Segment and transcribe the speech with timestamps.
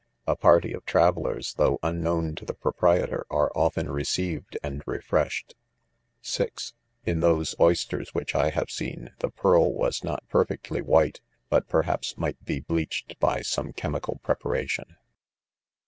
[0.25, 4.81] A party of travel lers, though unknown to the proprietor, are often recei ved and
[4.87, 5.53] refreshed*;■ i
[6.23, 6.73] ■: (6)
[7.05, 11.67] In those oysters which I have seen, the pearl was not perfectly White j but,
[11.69, 14.95] perhaps;, might be bleached by some chemical preparation.